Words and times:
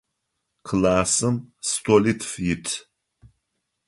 Классым 0.67 1.35
столитф 1.69 2.25
ит. 2.53 2.65